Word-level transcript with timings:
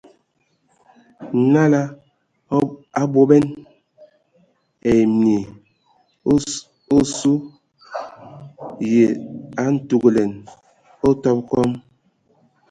Nala 1.51 1.81
a 2.53 2.57
abɔbɛn 3.01 3.45
ai 4.89 4.99
mye 5.19 5.37
osu 6.97 7.33
ye 8.93 9.05
a 9.61 9.63
ntugəlɛn 9.73 10.31
o 11.05 11.07
a 11.13 11.17
tɔbɔ 11.21 11.41
kɔm. 11.49 11.71